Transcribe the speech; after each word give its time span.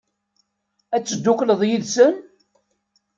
Ad 0.95 1.01
teddukleḍ 1.03 1.61
yid-sen? 1.65 2.15